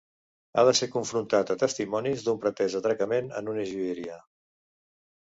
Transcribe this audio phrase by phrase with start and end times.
[0.57, 4.21] Ha de ser confrontat a testimonis d'un pretès atracament en una joieria.